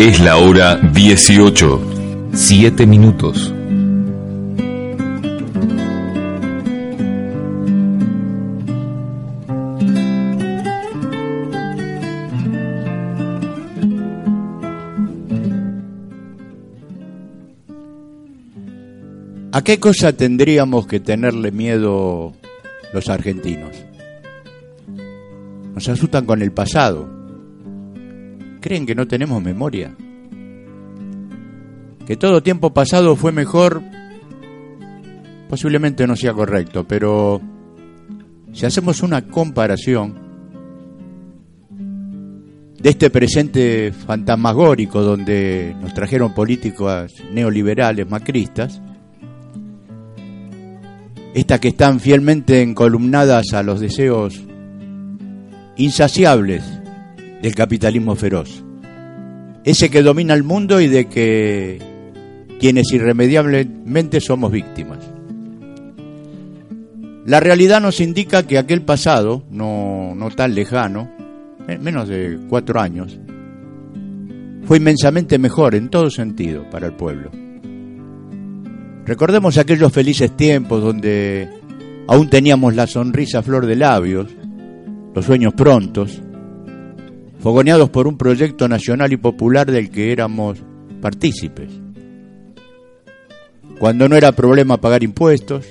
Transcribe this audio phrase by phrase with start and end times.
[0.00, 3.54] Es la hora 18, 7 minutos.
[19.52, 22.32] ¿A qué cosa tendríamos que tenerle miedo
[22.92, 23.84] los argentinos?
[25.74, 27.08] Nos asustan con el pasado.
[28.60, 29.94] ¿Creen que no tenemos memoria?
[32.06, 33.82] Que todo tiempo pasado fue mejor,
[35.48, 37.40] posiblemente no sea correcto, pero
[38.52, 40.14] si hacemos una comparación
[42.80, 48.80] de este presente fantasmagórico donde nos trajeron políticos neoliberales, macristas,
[51.34, 54.40] estas que están fielmente encolumnadas a los deseos
[55.76, 56.64] insaciables
[57.42, 58.64] del capitalismo feroz,
[59.64, 61.78] ese que domina el mundo y de que
[62.58, 64.98] quienes irremediablemente somos víctimas.
[67.24, 71.10] La realidad nos indica que aquel pasado, no, no tan lejano,
[71.80, 73.18] menos de cuatro años,
[74.64, 77.30] fue inmensamente mejor en todo sentido para el pueblo.
[79.10, 81.48] Recordemos aquellos felices tiempos donde
[82.06, 84.28] aún teníamos la sonrisa flor de labios,
[85.12, 86.22] los sueños prontos,
[87.40, 90.62] fogoneados por un proyecto nacional y popular del que éramos
[91.00, 91.72] partícipes.
[93.80, 95.66] Cuando no era problema pagar impuestos,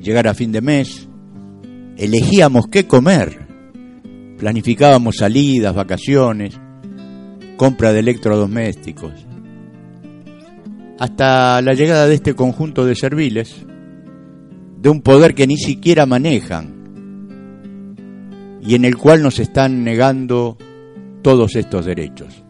[0.00, 1.10] llegar a fin de mes,
[1.98, 3.38] elegíamos qué comer,
[4.38, 6.58] planificábamos salidas, vacaciones,
[7.58, 9.26] compra de electrodomésticos
[11.00, 13.64] hasta la llegada de este conjunto de serviles,
[14.76, 16.78] de un poder que ni siquiera manejan
[18.60, 20.58] y en el cual nos están negando
[21.22, 22.44] todos estos derechos.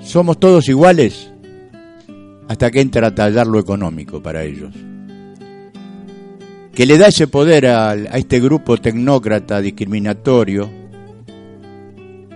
[0.00, 1.30] Somos todos iguales
[2.48, 4.72] hasta que entra a tallar lo económico para ellos,
[6.72, 10.70] que le da ese poder a, a este grupo tecnócrata discriminatorio,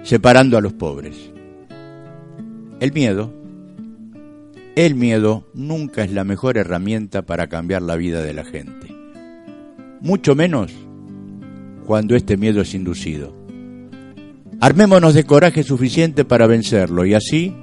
[0.02, 1.30] separando a los pobres.
[2.80, 3.43] El miedo
[4.76, 8.88] el miedo nunca es la mejor herramienta para cambiar la vida de la gente.
[10.00, 10.72] Mucho menos
[11.86, 13.34] cuando este miedo es inducido.
[14.60, 17.54] Armémonos de coraje suficiente para vencerlo y así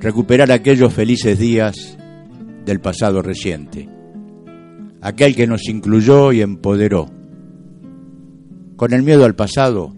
[0.00, 1.96] recuperar aquellos felices días
[2.66, 3.88] del pasado reciente.
[5.00, 7.10] Aquel que nos incluyó y empoderó.
[8.76, 9.94] Con el miedo al pasado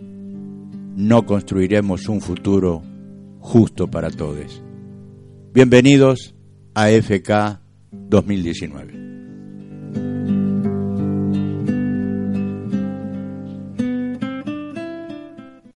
[0.96, 2.82] no construiremos un futuro
[3.40, 4.62] justo para todos.
[5.56, 6.34] Bienvenidos
[6.74, 9.05] a FK 2019.